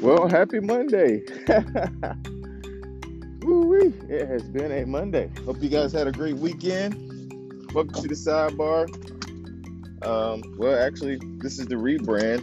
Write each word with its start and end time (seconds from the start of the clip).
Well, 0.00 0.28
happy 0.28 0.60
Monday. 0.60 1.24
Woo-wee. 3.42 3.92
It 4.08 4.26
has 4.28 4.42
been 4.44 4.72
a 4.72 4.86
Monday. 4.86 5.30
Hope 5.44 5.60
you 5.60 5.68
guys 5.68 5.92
had 5.92 6.06
a 6.06 6.12
great 6.12 6.36
weekend. 6.36 6.94
Welcome 7.74 8.00
to 8.00 8.08
the 8.08 8.14
sidebar. 8.14 8.88
Um, 10.02 10.42
well, 10.56 10.82
actually, 10.82 11.20
this 11.42 11.58
is 11.58 11.66
the 11.66 11.74
rebrand, 11.74 12.40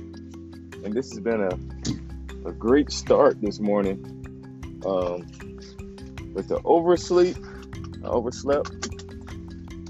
and 0.85 0.93
this 0.93 1.09
has 1.09 1.19
been 1.19 1.41
a, 1.41 2.47
a 2.47 2.51
great 2.51 2.91
start 2.91 3.41
this 3.41 3.59
morning. 3.59 4.05
Um, 4.85 5.25
with 6.35 6.49
the 6.49 6.61
oversleep, 6.63 7.37
I 8.03 8.07
overslept, 8.07 8.85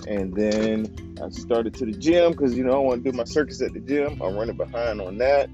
and 0.08 0.34
then 0.34 1.18
I 1.22 1.28
started 1.32 1.74
to 1.74 1.86
the 1.86 1.92
gym 1.92 2.32
because 2.32 2.56
you 2.56 2.64
know 2.64 2.76
I 2.76 2.80
want 2.80 3.04
to 3.04 3.12
do 3.12 3.18
my 3.18 3.26
circus 3.26 3.62
at 3.62 3.74
the 3.74 3.82
gym. 3.82 4.22
I'm 4.22 4.38
running 4.38 4.56
behind 4.56 5.02
on 5.02 5.18
that. 5.18 5.50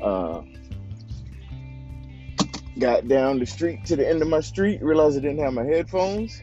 Uh, 0.00 0.40
got 2.80 3.06
down 3.06 3.38
the 3.38 3.46
street 3.46 3.84
to 3.84 3.94
the 3.94 4.08
end 4.08 4.22
of 4.22 4.28
my 4.28 4.40
street, 4.40 4.82
realized 4.82 5.16
I 5.18 5.20
didn't 5.20 5.38
have 5.38 5.52
my 5.52 5.64
headphones. 5.64 6.42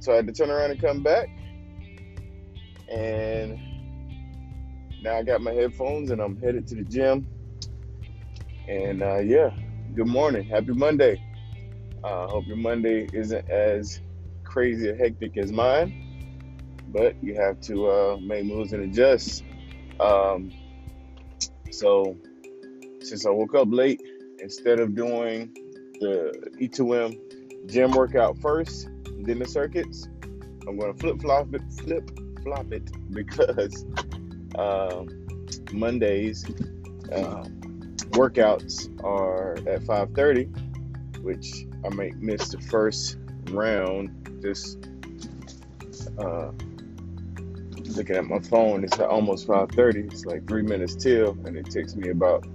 So 0.00 0.12
I 0.12 0.16
had 0.16 0.26
to 0.26 0.32
turn 0.32 0.50
around 0.50 0.70
and 0.70 0.80
come 0.80 1.02
back. 1.02 1.28
And 2.90 3.60
now 5.02 5.16
I 5.16 5.22
got 5.22 5.42
my 5.42 5.52
headphones 5.52 6.10
and 6.10 6.20
I'm 6.20 6.40
headed 6.40 6.66
to 6.68 6.74
the 6.74 6.84
gym. 6.84 7.28
And 8.66 9.02
uh, 9.02 9.18
yeah, 9.18 9.50
good 9.94 10.06
morning. 10.06 10.48
Happy 10.48 10.72
Monday. 10.72 11.22
I 12.02 12.08
uh, 12.08 12.28
hope 12.28 12.46
your 12.46 12.56
Monday 12.56 13.08
isn't 13.12 13.50
as 13.50 14.00
crazy 14.44 14.88
or 14.88 14.96
hectic 14.96 15.36
as 15.36 15.52
mine, 15.52 16.82
but 16.88 17.22
you 17.22 17.34
have 17.34 17.60
to 17.62 17.90
uh, 17.90 18.16
make 18.20 18.44
moves 18.44 18.72
and 18.72 18.84
adjust. 18.84 19.44
Um, 20.00 20.50
so, 21.70 22.16
since 23.00 23.26
I 23.26 23.30
woke 23.30 23.54
up 23.54 23.68
late, 23.70 24.00
instead 24.40 24.80
of 24.80 24.94
doing 24.94 25.54
the 26.00 26.50
E2M 26.60 27.68
gym 27.68 27.92
workout 27.92 28.38
first, 28.38 28.88
then 29.20 29.38
the 29.38 29.46
circuits, 29.46 30.08
I'm 30.66 30.78
going 30.78 30.92
to 30.92 30.98
flip 30.98 31.20
flop 31.20 31.52
it, 31.54 31.62
flip 31.80 32.10
flop 32.42 32.72
it 32.72 32.90
because 33.12 33.84
um, 34.56 35.08
Mondays 35.72 36.44
um, 37.12 37.60
workouts 38.12 38.88
are 39.04 39.54
at 39.68 39.82
5:30, 39.82 41.22
which 41.22 41.66
I 41.84 41.88
might 41.94 42.16
miss 42.16 42.48
the 42.48 42.60
first 42.60 43.18
round. 43.50 44.14
Just 44.40 44.88
uh, 46.18 46.52
looking 47.96 48.16
at 48.16 48.24
my 48.24 48.40
phone, 48.40 48.84
it's 48.84 48.98
almost 48.98 49.46
5:30. 49.46 50.12
It's 50.12 50.24
like 50.24 50.46
three 50.46 50.62
minutes 50.62 50.94
till, 50.94 51.30
and 51.44 51.56
it 51.56 51.70
takes 51.70 51.96
me 51.96 52.10
about 52.10 52.46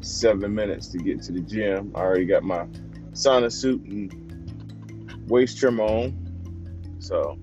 seven 0.00 0.54
minutes 0.54 0.88
to 0.88 0.98
get 0.98 1.22
to 1.22 1.32
the 1.32 1.40
gym. 1.40 1.92
I 1.94 2.00
already 2.00 2.26
got 2.26 2.42
my 2.42 2.66
sauna 3.12 3.52
suit 3.52 3.82
and 3.82 5.28
waist 5.28 5.58
trim 5.58 5.80
on. 5.80 6.96
So, 6.98 7.38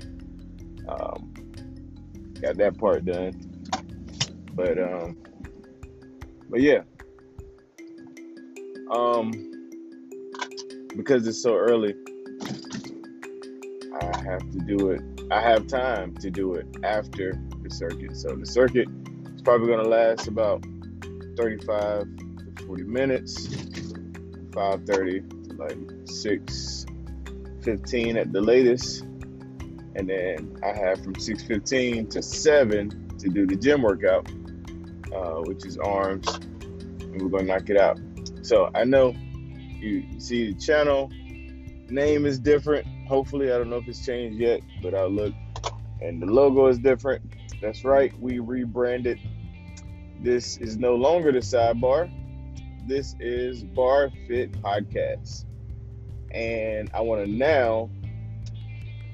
um, 0.87 1.33
got 2.41 2.57
that 2.57 2.77
part 2.77 3.05
done. 3.05 3.33
But, 4.53 4.77
um, 4.77 5.17
but 6.49 6.61
yeah. 6.61 6.81
Um, 8.89 9.31
because 10.95 11.27
it's 11.27 11.41
so 11.41 11.55
early, 11.55 11.95
I 14.01 14.17
have 14.23 14.49
to 14.51 14.59
do 14.65 14.91
it. 14.91 15.01
I 15.31 15.41
have 15.41 15.67
time 15.67 16.15
to 16.17 16.29
do 16.29 16.53
it 16.53 16.67
after 16.83 17.39
the 17.63 17.69
circuit. 17.69 18.15
So 18.15 18.35
the 18.35 18.45
circuit 18.45 18.87
is 19.33 19.41
probably 19.41 19.67
going 19.67 19.83
to 19.83 19.89
last 19.89 20.27
about 20.27 20.63
35 21.37 22.07
40 22.67 22.83
minutes, 22.83 23.47
5.30 23.47 25.49
to 25.49 25.55
like 25.55 25.77
6.15 25.77 28.15
at 28.15 28.33
the 28.33 28.41
latest. 28.41 29.01
And 29.95 30.09
then 30.09 30.57
I 30.63 30.67
have 30.67 31.03
from 31.03 31.15
6.15 31.15 32.09
to 32.11 32.21
7 32.21 33.17
to 33.17 33.29
do 33.29 33.47
the 33.47 33.55
gym 33.55 33.81
workout, 33.81 34.29
uh, 35.13 35.41
which 35.43 35.65
is 35.65 35.77
arms. 35.77 36.27
And 36.35 37.21
we're 37.21 37.29
going 37.29 37.47
to 37.47 37.53
knock 37.53 37.69
it 37.69 37.77
out. 37.77 37.97
So 38.41 38.69
I 38.75 38.83
know 38.83 39.15
you 39.79 40.19
see 40.19 40.51
the 40.51 40.59
channel 40.59 41.09
name 41.89 42.25
is 42.25 42.39
different. 42.39 42.87
Hopefully, 43.07 43.51
I 43.51 43.57
don't 43.57 43.69
know 43.69 43.77
if 43.77 43.87
it's 43.87 44.05
changed 44.05 44.39
yet, 44.39 44.61
but 44.81 44.93
I'll 44.93 45.09
look. 45.09 45.33
And 46.01 46.21
the 46.21 46.25
logo 46.25 46.67
is 46.67 46.77
different. 46.77 47.21
That's 47.61 47.85
right, 47.85 48.13
we 48.19 48.39
rebranded. 48.39 49.19
This 50.21 50.57
is 50.57 50.77
no 50.77 50.95
longer 50.95 51.31
the 51.31 51.39
sidebar. 51.39 52.11
This 52.87 53.15
is 53.19 53.63
Bar 53.63 54.11
Fit 54.27 54.51
Podcast. 54.61 55.45
And 56.29 56.87
I 56.93 57.01
want 57.01 57.25
to 57.25 57.31
now 57.31 57.89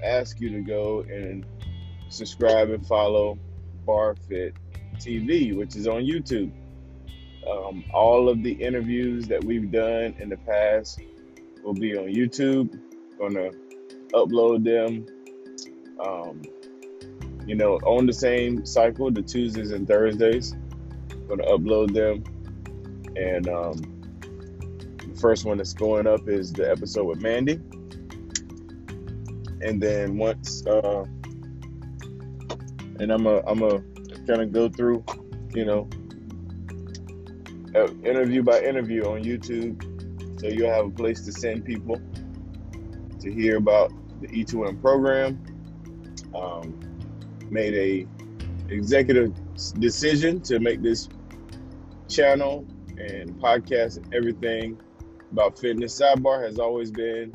ask 0.03 0.41
you 0.41 0.49
to 0.49 0.59
go 0.59 1.05
and 1.09 1.45
subscribe 2.09 2.69
and 2.69 2.85
follow 2.85 3.39
Bar 3.85 4.17
Fit 4.27 4.55
TV, 4.97 5.55
which 5.55 5.77
is 5.77 5.87
on 5.87 6.01
YouTube. 6.01 6.51
Um, 7.49 7.85
all 7.93 8.27
of 8.27 8.43
the 8.43 8.51
interviews 8.51 9.29
that 9.29 9.41
we've 9.41 9.71
done 9.71 10.15
in 10.19 10.27
the 10.27 10.37
past 10.37 10.99
will 11.63 11.73
be 11.73 11.95
on 11.95 12.07
YouTube. 12.07 12.77
Gonna 13.17 13.51
upload 14.13 14.65
them, 14.65 15.05
um, 16.05 16.41
you 17.47 17.55
know, 17.55 17.75
on 17.85 18.05
the 18.05 18.13
same 18.13 18.65
cycle, 18.65 19.09
the 19.11 19.21
Tuesdays 19.21 19.71
and 19.71 19.87
Thursdays. 19.87 20.57
Gonna 21.29 21.45
upload 21.45 21.93
them 21.93 22.25
and 23.15 23.47
um, 23.47 23.75
the 25.07 25.19
first 25.19 25.45
one 25.45 25.57
that's 25.57 25.73
going 25.73 26.07
up 26.07 26.27
is 26.27 26.51
the 26.53 26.69
episode 26.69 27.05
with 27.05 27.21
Mandy. 27.21 27.59
And 29.61 29.81
then 29.81 30.17
once, 30.17 30.65
uh, 30.65 31.05
and 32.99 33.11
I'm 33.11 33.27
a, 33.27 33.41
I'm 33.45 33.61
a 33.61 33.79
kind 34.27 34.41
of 34.41 34.51
go 34.51 34.69
through, 34.69 35.03
you 35.53 35.65
know, 35.65 35.87
interview 38.03 38.43
by 38.43 38.61
interview 38.61 39.03
on 39.05 39.23
YouTube, 39.23 40.39
so 40.39 40.47
you'll 40.47 40.71
have 40.71 40.87
a 40.87 40.91
place 40.91 41.21
to 41.25 41.31
send 41.31 41.63
people 41.65 42.01
to 43.19 43.31
hear 43.31 43.57
about 43.57 43.91
the 44.21 44.27
E2M 44.27 44.81
program. 44.81 45.43
Um, 46.33 46.79
made 47.49 47.73
a 47.73 48.07
executive 48.73 49.33
decision 49.79 50.41
to 50.41 50.59
make 50.59 50.81
this 50.81 51.09
channel 52.07 52.65
and 53.09 53.31
podcasts 53.41 53.97
and 53.97 54.13
everything 54.13 54.77
about 55.31 55.57
fitness. 55.57 55.99
Sidebar 55.99 56.43
has 56.45 56.59
always 56.59 56.91
been 56.91 57.33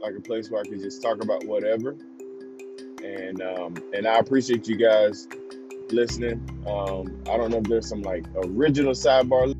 like 0.00 0.14
a 0.16 0.20
place 0.20 0.50
where 0.50 0.60
I 0.60 0.64
can 0.64 0.80
just 0.80 1.02
talk 1.02 1.22
about 1.22 1.44
whatever. 1.44 1.96
And 3.04 3.42
um, 3.42 3.76
and 3.92 4.06
I 4.06 4.18
appreciate 4.18 4.66
you 4.66 4.76
guys 4.76 5.28
listening. 5.90 6.40
Um, 6.66 7.22
I 7.30 7.36
don't 7.36 7.50
know 7.50 7.58
if 7.58 7.64
there's 7.64 7.88
some 7.88 8.02
like 8.02 8.24
original 8.34 8.92
sidebar. 8.92 9.54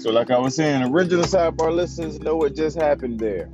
So, 0.00 0.12
like 0.12 0.30
I 0.30 0.38
was 0.38 0.54
saying, 0.54 0.84
original 0.84 1.24
sidebar 1.24 1.74
listeners 1.74 2.20
know 2.20 2.36
what 2.36 2.54
just 2.54 2.76
happened 2.76 3.18
there 3.18 3.50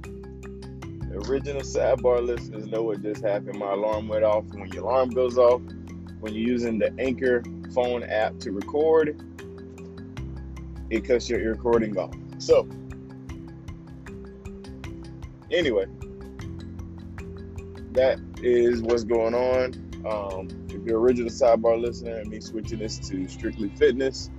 original 1.29 1.63
sidebar 1.63 2.25
listeners 2.25 2.67
know 2.67 2.83
what 2.83 3.03
just 3.03 3.23
happened. 3.23 3.59
My 3.59 3.73
alarm 3.73 4.09
went 4.09 4.25
off. 4.25 4.45
When 4.47 4.71
your 4.73 4.85
alarm 4.85 5.11
goes 5.11 5.39
off, 5.39 5.61
when 6.21 6.35
you're 6.35 6.49
using 6.49 6.79
the 6.79 6.93
Anchor 6.99 7.43
phone 7.73 8.03
app 8.05 8.39
to 8.41 8.53
record, 8.53 9.21
it 10.91 11.05
cuts 11.05 11.29
your 11.29 11.41
recording 11.51 11.97
off. 11.99 12.15
So, 12.39 12.69
anyway, 15.51 15.87
that 17.93 18.19
is 18.43 18.83
what's 18.83 19.05
going 19.05 19.35
on. 19.35 19.75
Um, 20.07 20.49
if 20.69 20.85
you're 20.85 21.01
original 21.01 21.31
sidebar 21.31 21.81
listener 21.81 22.17
and 22.17 22.29
me 22.29 22.41
switching 22.41 22.79
this 22.79 22.99
to 23.09 23.27
strictly 23.29 23.71
fitness, 23.71 24.31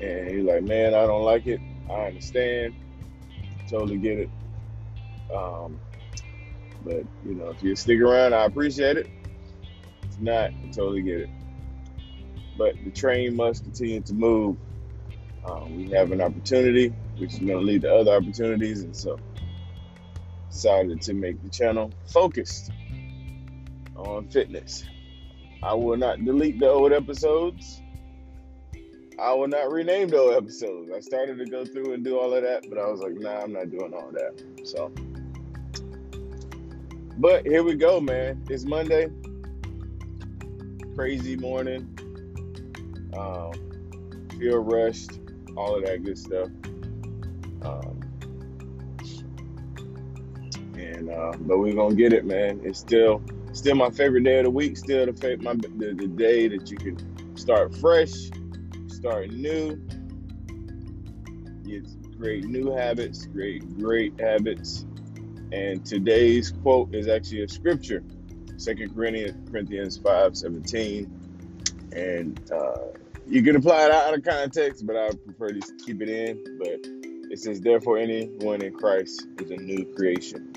and 0.00 0.30
you're 0.30 0.42
like, 0.42 0.62
man, 0.62 0.94
I 0.94 1.06
don't 1.06 1.22
like 1.22 1.46
it, 1.46 1.60
I 1.90 2.06
understand, 2.06 2.74
totally 3.68 3.98
get 3.98 4.18
it. 4.18 4.30
Um, 5.34 5.78
but 6.84 7.04
you 7.24 7.34
know, 7.34 7.48
if 7.48 7.62
you 7.62 7.74
stick 7.76 8.00
around, 8.00 8.34
I 8.34 8.44
appreciate 8.44 8.96
it. 8.96 9.08
If 10.04 10.20
not, 10.20 10.50
I 10.50 10.70
totally 10.72 11.02
get 11.02 11.20
it. 11.20 11.30
But 12.56 12.74
the 12.84 12.90
train 12.90 13.36
must 13.36 13.64
continue 13.64 14.00
to 14.02 14.14
move. 14.14 14.56
Um, 15.44 15.76
we 15.76 15.90
have 15.90 16.10
an 16.12 16.20
opportunity, 16.20 16.88
which 17.18 17.34
is 17.34 17.38
going 17.38 17.50
to 17.50 17.64
lead 17.64 17.82
to 17.82 17.94
other 17.94 18.12
opportunities, 18.12 18.82
and 18.82 18.96
so 18.96 19.18
decided 20.50 21.02
to 21.02 21.12
make 21.12 21.42
the 21.42 21.50
channel 21.50 21.92
focused 22.06 22.70
on 23.94 24.28
fitness. 24.28 24.84
I 25.62 25.74
will 25.74 25.96
not 25.96 26.24
delete 26.24 26.58
the 26.58 26.70
old 26.70 26.92
episodes. 26.92 27.82
I 29.18 29.32
will 29.32 29.48
not 29.48 29.70
rename 29.70 30.08
the 30.08 30.18
old 30.18 30.34
episodes. 30.34 30.90
I 30.90 31.00
started 31.00 31.38
to 31.38 31.46
go 31.46 31.64
through 31.64 31.92
and 31.92 32.04
do 32.04 32.18
all 32.18 32.34
of 32.34 32.42
that, 32.42 32.68
but 32.68 32.78
I 32.78 32.86
was 32.86 33.00
like, 33.00 33.14
nah, 33.14 33.42
I'm 33.42 33.52
not 33.52 33.70
doing 33.70 33.92
all 33.94 34.10
that. 34.12 34.42
So 34.64 34.92
but 37.18 37.46
here 37.46 37.62
we 37.62 37.74
go, 37.74 38.00
man. 38.00 38.44
It's 38.50 38.64
Monday. 38.64 39.08
crazy 40.94 41.36
morning. 41.36 41.98
Um, 43.16 43.52
feel 44.38 44.58
rushed, 44.58 45.20
all 45.56 45.76
of 45.76 45.84
that 45.86 46.04
good 46.04 46.18
stuff. 46.18 46.48
Um, 47.62 48.00
and 50.76 51.10
uh, 51.10 51.32
but 51.40 51.58
we're 51.58 51.74
gonna 51.74 51.94
get 51.94 52.12
it, 52.12 52.26
man. 52.26 52.60
It's 52.64 52.78
still 52.78 53.22
still 53.52 53.76
my 53.76 53.90
favorite 53.90 54.24
day 54.24 54.38
of 54.38 54.44
the 54.44 54.50
week. 54.50 54.76
Still 54.76 55.06
the 55.06 55.38
my 55.42 55.54
the, 55.54 55.94
the 55.94 56.08
day 56.08 56.48
that 56.48 56.70
you 56.70 56.76
can 56.76 57.36
start 57.36 57.76
fresh, 57.76 58.12
start 58.88 59.30
new, 59.30 59.76
get 61.64 61.86
great 62.18 62.44
new 62.44 62.70
habits, 62.72 63.26
great 63.26 63.78
great 63.78 64.20
habits. 64.20 64.86
And 65.52 65.84
today's 65.84 66.52
quote 66.62 66.94
is 66.94 67.08
actually 67.08 67.42
a 67.42 67.48
scripture, 67.48 68.02
Second 68.56 68.94
Corinthians 68.94 69.50
Corinthians 69.50 69.98
five 69.98 70.36
seventeen, 70.36 71.22
and 71.94 72.40
uh, 72.50 72.78
you 73.26 73.42
can 73.42 73.56
apply 73.56 73.86
it 73.86 73.90
out 73.90 74.14
of 74.14 74.24
context, 74.24 74.86
but 74.86 74.96
I 74.96 75.10
prefer 75.24 75.52
to 75.52 75.60
keep 75.84 76.02
it 76.02 76.08
in. 76.08 76.58
But 76.58 76.80
it 77.30 77.38
says, 77.38 77.60
"Therefore, 77.60 77.98
anyone 77.98 78.62
in 78.62 78.72
Christ 78.72 79.26
is 79.38 79.50
a 79.50 79.56
new 79.56 79.84
creation." 79.94 80.56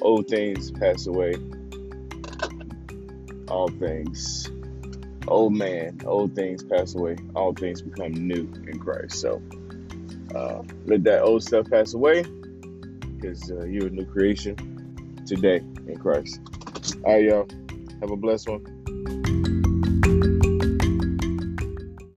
old 0.00 0.28
things 0.28 0.70
pass 0.72 1.06
away. 1.06 1.34
All 3.48 3.68
things, 3.68 4.50
old 5.26 5.54
man, 5.54 6.00
old 6.04 6.34
things 6.34 6.62
pass 6.62 6.94
away. 6.94 7.16
All 7.34 7.52
things 7.52 7.82
become 7.82 8.12
new 8.12 8.50
in 8.68 8.78
Christ. 8.78 9.20
So 9.20 9.42
uh, 10.34 10.62
let 10.86 11.04
that 11.04 11.22
old 11.22 11.42
stuff 11.42 11.68
pass 11.70 11.94
away 11.94 12.24
because 13.20 13.50
uh, 13.50 13.64
you're 13.64 13.88
a 13.88 13.90
new 13.90 14.06
creation 14.06 14.56
today 15.26 15.58
in 15.86 15.98
Christ. 15.98 16.40
All 17.04 17.14
right, 17.14 17.24
y'all. 17.24 17.48
Have 18.00 18.10
a 18.10 18.16
blessed 18.16 18.48
one. 18.48 18.79